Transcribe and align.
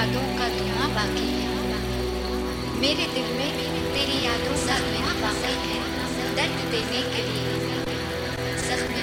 यादों 0.00 0.20
का 0.38 0.46
धुआँ 0.48 0.86
बाकी 0.94 1.24
है। 1.30 1.48
मेरे 2.80 3.06
दिल 3.14 3.26
में 3.38 3.50
तेरी 3.94 4.16
यादों 4.26 4.54
का 4.66 4.76
धुआँ 4.84 5.14
बाकी 5.22 5.52
है। 5.64 5.80
दर्द 6.36 6.58
देने 6.72 7.02
के 7.12 7.22
लिए। 7.26 7.52
जख्म 8.68 8.94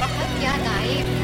बहुत 0.00 0.42
याद 0.42 0.66
आए। 0.74 1.17